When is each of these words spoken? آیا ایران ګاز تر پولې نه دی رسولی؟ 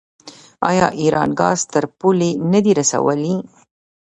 آیا 0.69 0.87
ایران 1.01 1.29
ګاز 1.39 1.59
تر 1.73 1.83
پولې 1.99 2.29
نه 2.51 2.59
دی 2.63 2.71
رسولی؟ 2.79 3.35